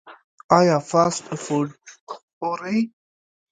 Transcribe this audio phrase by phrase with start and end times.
[0.57, 1.67] ایا فاسټ فوډ
[2.09, 2.79] خورئ؟